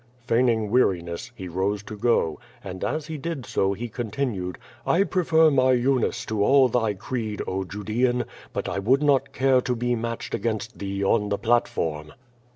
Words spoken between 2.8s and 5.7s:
as he did so he continued, 'I prefer